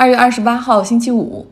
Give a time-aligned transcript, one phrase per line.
[0.00, 1.46] 二月二十八号，星期五，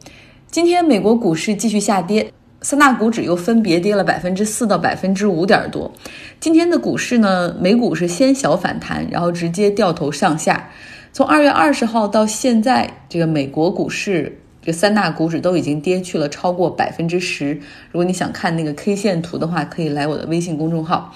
[0.51, 5.93] 今天美国股市继续下跌，三大股指又分别跌了百分之四到百分之五点多。
[6.41, 10.71] 今天的股市呢，美股是先小反弹，然后直接掉头向下。
[11.13, 17.53] 从二月二十号到现在，这个美国股市这三大股指都已经跌去了超过百分之十。
[17.93, 21.15] 如果你想看那个 K 线图的话，可以来我的微信公众号。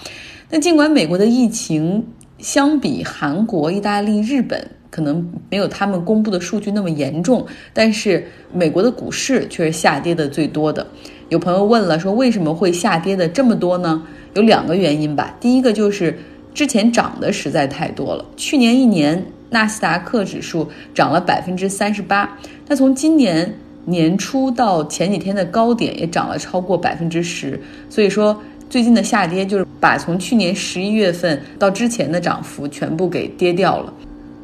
[0.50, 2.06] 那尽管美国的疫情
[2.36, 8.22] 相比韩国、意大利、日本，可能没有他们公布的数据那么严重，但是
[8.52, 10.86] 美国的股市却是下跌的最多的。
[11.30, 14.02] 有朋友问了，说为什么会下跌的这么多呢？
[14.34, 15.34] 有两个原因吧。
[15.40, 16.18] 第一个就是
[16.52, 23.50] 之前涨的实在太多了，去年一年纳斯达克指数涨了百分之三十八，那从今年
[23.86, 33.90] 年初到前几天的高点也涨了超过百分之十，所以说最近的下跌就是把从去年十一月份到之前的涨幅全部给跌掉了。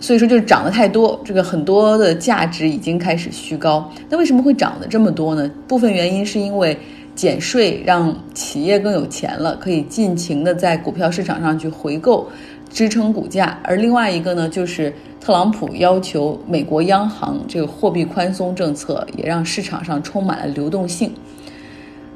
[0.01, 3.91] 所以说就是涨得太多，这个很多的价值已经开始虚高。
[4.09, 5.51] 那为什么会涨得这么多呢？
[5.67, 6.79] 部分原因是因为
[7.15, 12.29] 减税让企业更有钱了，可以尽情的在股票市场上去回购，
[12.71, 13.59] 支撑股价。
[13.65, 21.13] 而另外一个呢，就是特朗普要求美国央行这个货币宽松政策，也让市场上充满了流动性。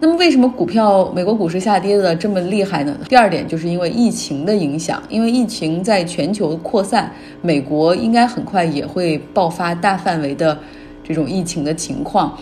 [0.03, 2.93] 那么为什么股票美国股市下跌的这么厉害呢？
[3.09, 7.09] 第二点就是因为疫情的影响，因为疫情在全球扩散，
[7.41, 10.59] 美国应该很快也会爆发大范围的
[11.05, 12.37] 这种疫情的情况，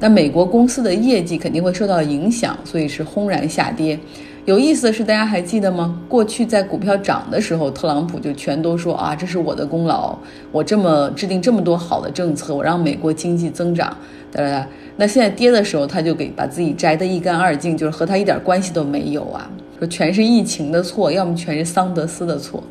[0.00, 3.96] 那美国公司的业绩肯定会受到影响，所以是轰然下跌。
[4.44, 5.98] 有意思的是，大家还记得吗？
[6.06, 10.14] 过去在股票涨的时候，特朗普就全都说啊，这是我的功劳，
[10.52, 13.96] 我这么制定这么多好的政策，我让美国经济增长，
[14.30, 14.68] 哒哒哒。
[14.96, 22.62] 那现在跌的时候，他就给把自己摘得一干二净，就是和他一点关系都没有啊，说全是疫情的错，要么全是桑德斯的错。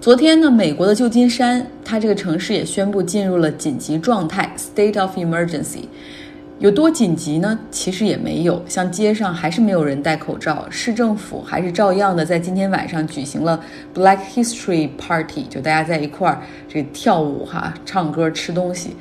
[0.00, 5.84] 昨天呢，美国的旧金山，它这个城市也宣布进入了紧急状态 （state of emergency）。
[6.58, 7.58] 有多紧急呢？
[7.72, 13.60] 其实也没有，像街上还是没有人戴口罩，市政府还是照样的在今天晚上举行了
[13.92, 18.96] Black History Party，就大家在一块儿这跳舞哈、唱歌、吃东西。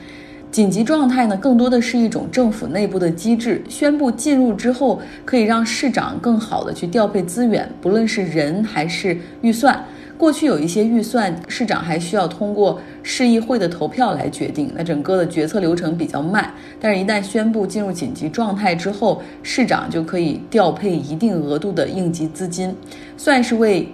[0.50, 9.85] 紧急状态呢，更多的是一种政府内部的机制，宣布进入之后，可以让市长更好的去调配资源，不论是人还是预算。
[10.21, 16.53] 过去有一些预算，市长还需要通过市议会的投票来决定，那整个的决策流程比较慢。
[16.79, 22.75] 但是，一旦宣布进入紧急状态之后，市长就可以调配一定额度的应急资金，
[23.17, 23.91] 算是为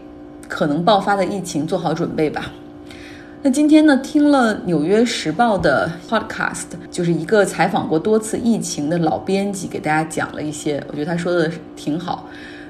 [0.49, 2.51] 可能爆发的疫情做好准备吧。
[3.41, 12.27] 那今天呢，听了《纽约时报》的 podcast，就是一个采访过多次疫情的老编辑，给大家讲了一些，我觉得他说的挺好。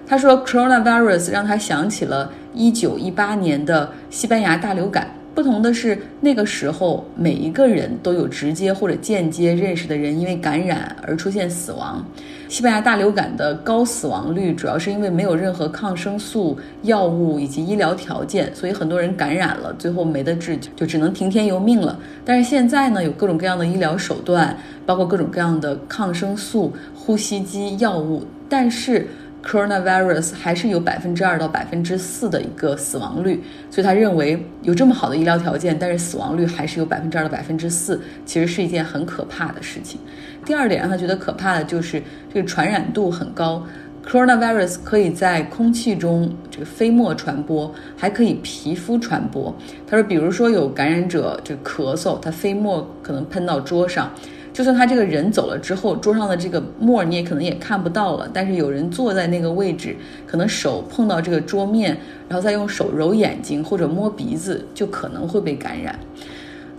[0.07, 5.13] 他说，coronavirus 让他想起了一九一八年的西班牙大流感。
[5.35, 12.03] 不同的是，那个时候每一个人都有直接或者间接认识的人因为感染而出现死亡。
[12.47, 21.99] 西班牙大流感的高死亡率主要是因为没有任何抗生素药物以及医疗条件，所以很多人感染了，最后没得治，就只能听天由命了。
[22.23, 29.05] 但是现在呢，有各种各样的医疗手段，包括各种各样的抗生素、呼吸机药物，但是。
[29.45, 40.01] Coronavirus 还是有百分之二到百分之四的一个死亡率，所以他认为有这么好的医疗条件，但是死亡率还是有百分之二到百分之四，其实是一件很可怕的事情。
[40.43, 42.01] 第二点让他觉得可怕的就是
[42.33, 43.65] 这个传染度很高
[44.05, 49.55] ，Coronavirus 可以在空气中这个飞沫传播，还可以皮肤传播。
[49.85, 54.11] 他说，比如说有感染者这咳嗽，他飞沫可能喷到桌上。
[54.57, 58.27] 就算他这个人走了之后，桌上的这个沫你也可能也看不到了。
[58.33, 59.95] 但是有人坐在那个位置，
[60.25, 61.95] 可能手碰到这个桌面，
[62.27, 65.99] 然后再用手揉眼睛或者摸鼻子，就可能会被感染。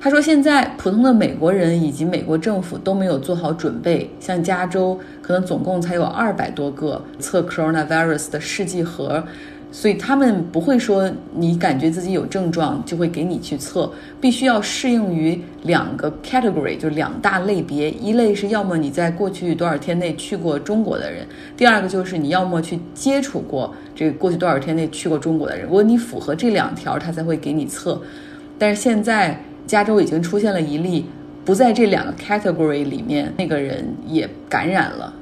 [0.00, 4.10] 他说，现在普通的美国人以及美国政府都没有做好准备。
[4.18, 9.22] 像加州，可能总共才有二百多个测 coronavirus 的试剂盒。
[9.70, 17.90] 所以他们不会说你感觉自己有症状就会给你去测，必须要适应于两个 category，就两大类别。
[17.90, 25.66] 一类是要么你在过去多少天内去过中国的人，第二个就是你要么去接触过这过去多少天内去过中国的人。
[25.66, 28.00] 如果你符合这两条，他才会给你测。
[28.58, 31.04] 但是现在加州已经出现了一例
[31.44, 35.14] 不在这两个 category 里面，那个人也感染了，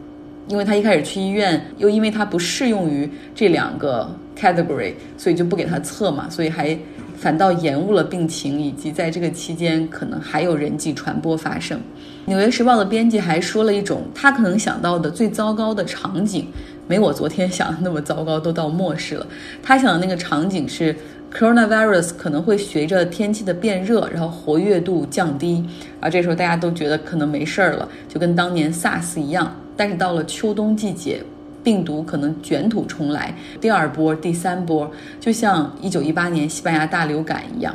[0.47, 4.09] 因为他一开始去医院，又因为他不适用于这两个。
[4.39, 6.79] category，所以就不给他测嘛，所以还
[7.17, 11.81] 反倒延误了病情，以及在这个期间可能还有人际传播发生。
[12.27, 16.49] 纽约时报的编辑还说了一种他可能想到的最糟糕的场景，
[16.89, 19.27] 没我昨天想的那么糟糕，都到末世了。
[19.63, 20.95] 他想的那个场景是
[21.33, 25.65] coronavirus 可能会随着天气的变热，然后活跃度降低，
[26.01, 29.55] 而这时候大家都觉得可能没事儿了，就跟当年 SARS 一样。
[29.77, 31.23] 但是到了秋冬季节，
[31.67, 37.75] 病毒可能卷土重来，第二波、第三波，就像一九一八年西班牙大流感一样。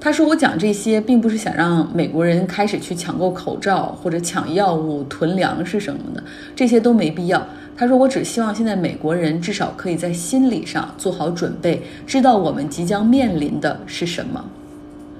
[0.00, 6.24] 他说：“我讲这些，并不是想让美国人开始去抢购口罩或者抢药物、囤粮食什么的，
[6.56, 7.40] 这些都没必要。”
[7.76, 14.44] 他说：“我只希望现在美国人至少可以在心理上做好准备，知道我们即将面临的是什么。”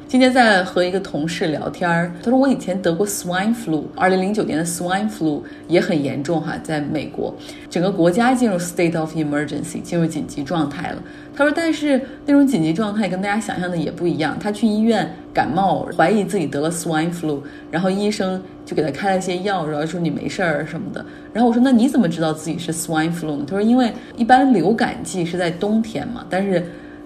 [0.06, 7.34] 今天在和一个同事聊天儿，他说我以前得过 swine flu，二零零九年的 swine flu 也很严重哈，在美国，
[7.68, 11.02] 整个国家进入 state of emergency，进入紧急状态了。
[11.34, 14.38] 他说，但是那种紧急状态跟大家想象的也不一样。
[14.38, 17.40] 他去医院感冒，怀疑自己得了 swine flu，
[17.70, 21.04] 然后医生就给他开了一些药，然后说你没事儿什么的。
[21.32, 23.44] 然后我说那你怎么知道自己是 swine flu 呢？
[23.48, 26.64] 他说因为一般流感季是在冬天嘛，但是。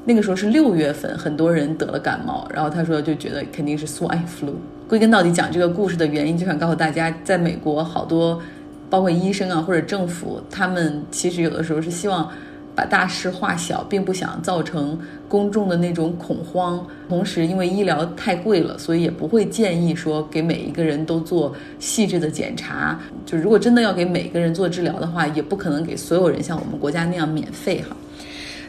[0.08, 4.54] 那个时候是六月份，很多人得了感冒，然后他说就觉得肯定是 swine flu。
[4.88, 8.40] 归根到底讲这个故事的原因，就想告诉大家，在美国好多，
[8.88, 12.26] 包括医生啊或者政府，他们其实有的时候是希望
[12.74, 16.82] 把大事化小，并不想造成公众的那种恐慌。
[17.06, 22.98] 同时，因为医疗太贵了，所以也不会建议说给每一个人都做细致的检查。
[23.26, 27.94] 就如果真的要给每个人做治疗的话，也不可能给所有人像我们国家那样免费哈。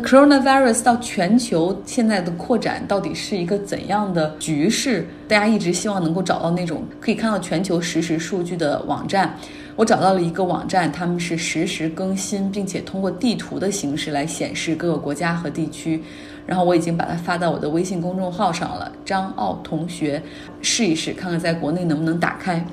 [0.03, 5.05] Coronavirus 到全球现在的扩展到底是一个怎样的局势？
[5.27, 9.35] 大家一直希望能够找到那种可以看到全球实时数据的网站。
[9.75, 16.01] 我找到了一个网站，他们是实时更新，并且通过地图的形式来显示各个国家和地区。
[16.45, 20.21] 然后我已经把它发到我的微信公众号上了，张奥同学
[20.61, 22.65] 试一试，看看在国内能不能打开。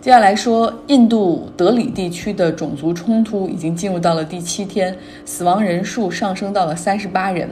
[0.00, 7.46] 接下来说，印度德里地区的种族冲突已经进入到了第七天，死亡人数上升到了三十八人。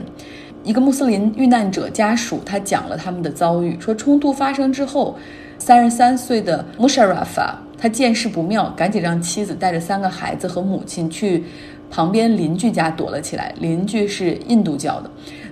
[0.63, 5.15] 一个穆斯林遇难者家属他讲了他们的遭遇，说冲突发生之后，
[5.59, 11.43] 三十三岁的穆沙拉法他见势不妙，赶紧让妻子带着三个孩子和母亲去
[11.91, 13.53] 旁边邻居家躲了起来。
[13.59, 15.11] 邻居是印度教的。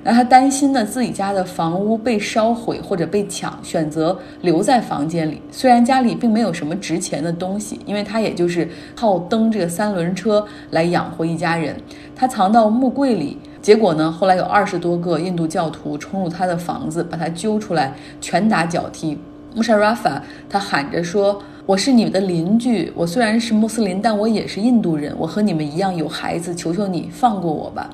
[0.09, 5.41] 那他担心呢，自己家的房屋被烧毁或者被抢，选择留在房间里。
[5.51, 11.75] 虽然家里并没有什么值钱的东西，因为他也就是靠蹬这个三轮车来养活一家人。
[12.15, 19.17] 他藏到木柜里，结果呢，后来有二十多个印度教徒冲入他的房子，把他揪出来，拳打脚踢。
[19.53, 21.37] 穆沙拉法他喊着说
[21.67, 27.89] ：“我是你们的邻居，我虽然是穆斯林，但我也是印度人，我和你们一样有孩子，求求你放过我吧。”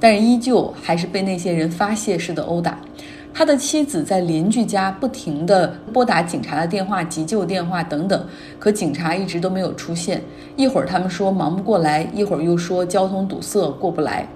[0.00, 2.78] 但是依旧还是被那些人发泄式的殴打。
[3.34, 8.26] 他的妻子在邻居家不停地拨打警察的电话、急救电话等等，
[8.58, 10.20] 可警察一直都没有出现。
[10.56, 14.26] 一会儿他们说忙不过来，一会儿又说交通堵塞过不来，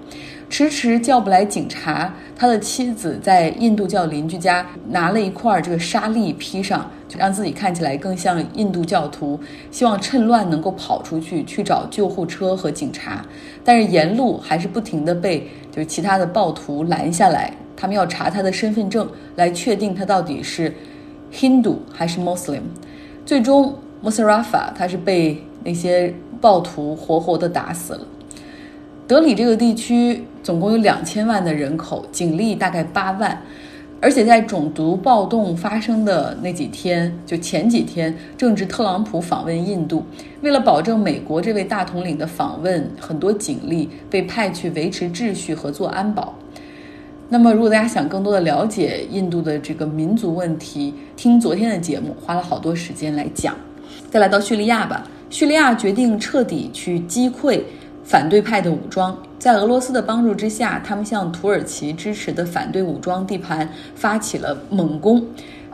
[0.53, 2.13] 迟迟叫不来警察。
[2.35, 9.39] 他的妻子在印度教邻居家拿了一块这个沙粒披上，就让自己看起来更像印度教徒，
[9.71, 13.25] 希望趁乱能够跑出去去找救护车和警察。
[13.63, 17.51] 但是沿路还是不停地被就是其他的暴徒拦下来。
[17.75, 20.71] 他们要查他的身份证，来确定他到底是
[21.33, 22.61] Hindu 还是 Muslim。
[23.25, 28.07] 最终 m u s a r a f a 他是被那些暴徒活活的打死了。
[29.07, 33.41] 德里这个地区总共有两千万的人口，警力大概八万。
[33.99, 40.03] 而且在种族暴动发生的那几天，就前几天，正值特朗普访问印度，
[40.41, 46.35] 为了保证美国这位大统领的访问，很多警力被派去维持秩序和做安保。
[47.29, 53.55] 那么，如果大家想更多的了解印度的这个民族问题，听昨天的节目，花了好多时间来讲。
[54.11, 57.61] 再来到叙利亚吧，叙利亚决定彻底去击溃
[58.03, 65.25] 反对派的武装，在俄罗斯的帮助之下，他们向土耳其支持的反对武装地盘发起了猛攻。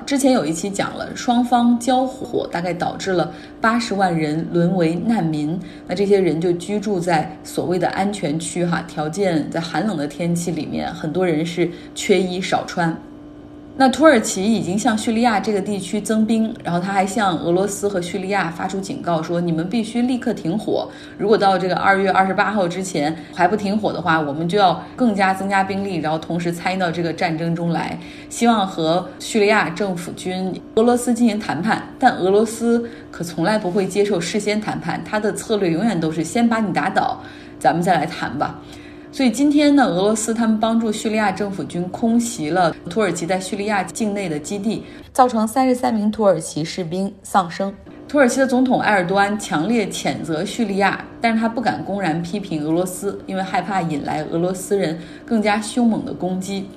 [0.06, 3.32] 之前有一期讲了，双方交火大概导致了
[3.62, 5.60] 八十万人沦为难民。
[5.88, 12.96] 那这些人就居住在所谓的安全区，哈，条件在寒冷的天气里面，很多人是缺衣少穿。
[13.82, 20.90] 那土耳其已经向叙利亚这个地区增兵，然后他还向俄罗斯和叙利亚发出警告，说你们必须立刻停火。
[21.18, 31.82] 如果到这个二月二十八号之前还不停火的话，我们就要更加增加兵力，然后同时参与到这个战争中来，希望和叙利亚政府军、俄罗斯进行谈判。
[31.98, 37.24] 但俄罗斯可从来不会接受事先谈判，他的策略永远都是先把你打倒，
[37.58, 38.60] 咱们再来谈吧。
[39.12, 47.74] 所以今天呢，俄罗斯他们帮助叙利亚政府军空袭了土耳其在叙利亚境内的基地，造成三十三名土耳其士兵丧生。
[48.08, 56.68] 土耳其的总统埃尔多安强烈谴责叙利亚，但是他不敢公然批评俄罗斯，因为害怕引来俄罗斯人更加凶猛的攻击。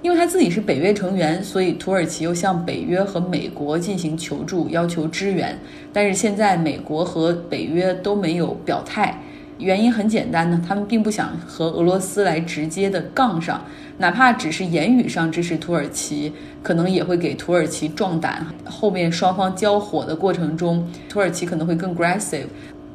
[0.00, 5.58] 因为他自己是北约成员，所以土耳其又向北约和美国进行求助，要求支援。
[5.92, 9.20] 但是现在美国和北约都没有表态。
[9.58, 13.62] 原因很简单呢，他们并不想和俄罗斯来直接的杠上，
[13.98, 18.46] 哪怕只是言语上支持土耳其，可能也会给土耳其壮胆。
[18.64, 22.46] 后面双方交火的过程中，土耳其可能会更 aggressive。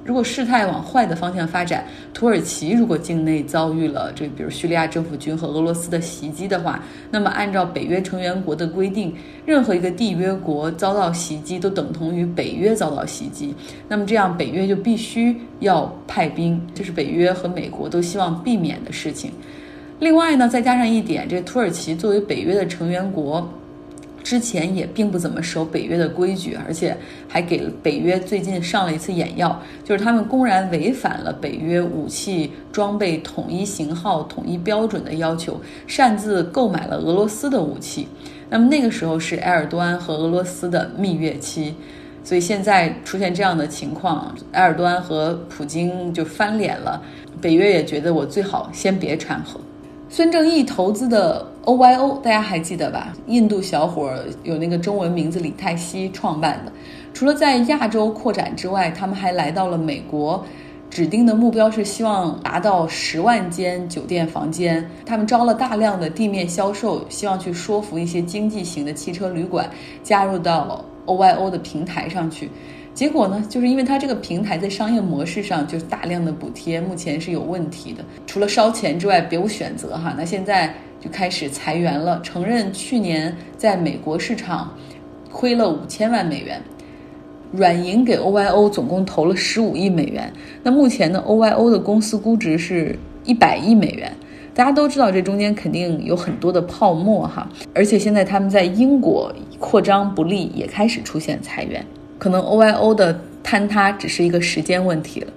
[0.05, 13.55] 如果事态往坏的方向发展，土耳其如果境内遭遇了这，比如叙利亚政府军和俄罗斯的袭击的话，那么按照北约成员国的规定，任何一个缔约国遭到袭击都等同于北约遭到袭击。
[13.87, 19.31] 那么这样，北约就必须要派兵，这是北约和美国都希望避免的事情。
[19.99, 23.47] 另外呢，再加上一点，这土耳其作为北约的成员国。
[24.23, 26.95] 之前也并不怎么守北约的规矩，而且
[27.27, 38.07] 还给北约最近上了一次眼药，就是他们公然违反了北约武器装备统一型号、统一标准的要求，擅自购买了俄罗斯的武器。
[38.49, 41.75] 那么那个时候是埃尔多安和俄罗斯的蜜月期，
[42.23, 47.01] 所以现在出现这样的情况，埃尔多安和普京就翻脸了，
[47.41, 49.59] 北约也觉得我最好先别掺和。
[50.07, 53.13] 孙正义投资的 OYO，大家还记得吧？
[53.27, 56.71] 印度小伙有那个中文名字李泰熙创办的。
[57.13, 60.43] 除了在亚洲扩展之外，他们还来到了美国，
[60.89, 64.85] 指定的目标是希望达到十万间酒店房间。
[65.05, 69.69] 他们招了大量的地面销售，希望去说服一些经济型的汽车旅馆
[70.03, 72.49] 加入到 OYO 的平台上去。
[72.93, 78.05] 结果呢，就是因为它这个平台在商业模式上就是大量的补贴，目前是有问题的。
[78.27, 80.13] 除了烧钱之外，别无选择哈。
[80.15, 84.71] 那现在就开始裁员了，承认去年在美国市场
[85.31, 86.61] 亏了五千万美元，
[87.51, 90.31] 软银给 OYO 总共投了十五亿美元。
[90.61, 94.11] 那目前呢，OYO 的公司估值是一百亿美元。
[94.53, 101.83] 大家都知道这中间肯定有很多的泡沫哈，而且现在他们在英国扩张不利，也开始出现裁员。
[102.17, 105.33] 可能 OYO 的坍塌只是一个时间问题了。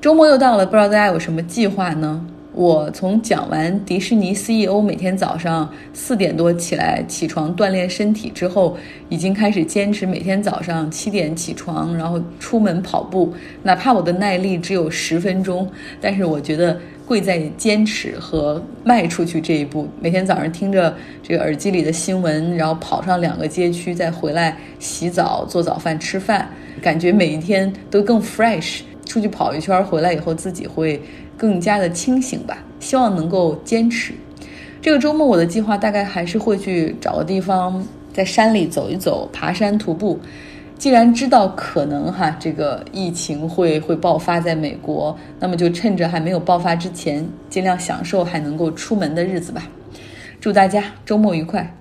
[0.00, 2.24] 周末又到了，不知道大家有什么计划呢？
[2.56, 8.74] 我从讲完迪士尼 CEO 每天早上四点多起来起床锻炼身体之后，
[9.10, 15.70] 已经开始坚持每天早上七点起床，然后出门跑步，哪怕我的耐力只有十分钟，
[16.00, 16.80] 但是我觉得。
[17.06, 19.88] 贵在坚持和迈出去这一步。
[20.00, 26.50] 每天早上听着这个耳机里的新闻，然后跑上两个街区，再回来洗澡、做早饭、吃饭，
[26.82, 28.80] 感觉每一天都更 fresh。
[29.06, 31.00] 出去跑一圈回来以后，自己会
[31.38, 32.58] 更加的清醒吧。
[32.78, 34.12] 希望能够坚持。
[34.82, 37.82] 这个周末我的计划大概还是会去找个地方，
[38.12, 40.20] 在山里走一走，爬山、徒步。
[40.78, 49.66] 既然知道可能哈这个疫情会会爆发在美国，那么就趁着还没有爆发之前，尽量享受还能够出门的日子吧。
[50.40, 51.76] 祝大家周末愉快！